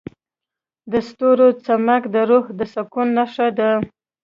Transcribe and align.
د 0.91 0.93
ستورو 1.07 1.47
چمک 1.65 2.03
د 2.13 2.15
روح 2.29 2.45
د 2.57 2.59
سکون 2.73 3.07
نښه 3.17 3.47
ده. 3.57 3.71